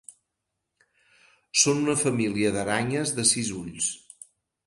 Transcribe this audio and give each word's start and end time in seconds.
Són 1.63 1.83
una 1.83 1.95
família 2.05 2.53
d'aranyes 2.55 3.13
de 3.19 3.29
sis 3.33 3.51
ulls. 3.59 3.93